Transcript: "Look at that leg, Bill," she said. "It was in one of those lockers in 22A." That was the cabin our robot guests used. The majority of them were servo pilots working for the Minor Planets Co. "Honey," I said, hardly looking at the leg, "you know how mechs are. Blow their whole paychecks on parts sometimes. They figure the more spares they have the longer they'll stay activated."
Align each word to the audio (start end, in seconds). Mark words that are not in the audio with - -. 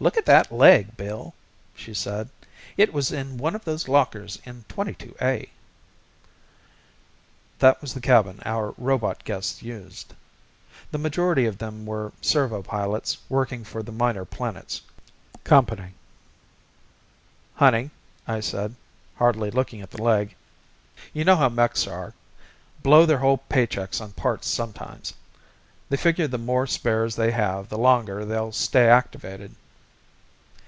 "Look 0.00 0.16
at 0.16 0.26
that 0.26 0.52
leg, 0.52 0.96
Bill," 0.96 1.34
she 1.74 1.92
said. 1.92 2.30
"It 2.76 2.92
was 2.92 3.10
in 3.10 3.36
one 3.36 3.56
of 3.56 3.64
those 3.64 3.88
lockers 3.88 4.40
in 4.44 4.62
22A." 4.68 5.48
That 7.58 7.82
was 7.82 7.92
the 7.94 8.00
cabin 8.00 8.40
our 8.44 8.76
robot 8.78 9.24
guests 9.24 9.60
used. 9.60 10.14
The 10.92 10.98
majority 10.98 11.46
of 11.46 11.58
them 11.58 11.84
were 11.84 12.12
servo 12.20 12.62
pilots 12.62 13.18
working 13.28 13.64
for 13.64 13.82
the 13.82 13.90
Minor 13.90 14.24
Planets 14.24 14.82
Co. 15.42 15.66
"Honey," 17.56 17.90
I 18.28 18.38
said, 18.38 18.76
hardly 19.16 19.50
looking 19.50 19.80
at 19.82 19.90
the 19.90 20.00
leg, 20.00 20.36
"you 21.12 21.24
know 21.24 21.34
how 21.34 21.48
mechs 21.48 21.88
are. 21.88 22.14
Blow 22.84 23.04
their 23.04 23.18
whole 23.18 23.38
paychecks 23.50 24.00
on 24.00 24.12
parts 24.12 24.46
sometimes. 24.46 25.12
They 25.88 25.96
figure 25.96 26.28
the 26.28 26.38
more 26.38 26.68
spares 26.68 27.16
they 27.16 27.32
have 27.32 27.68
the 27.68 27.78
longer 27.78 28.24
they'll 28.24 28.52
stay 28.52 28.86
activated." 28.88 29.56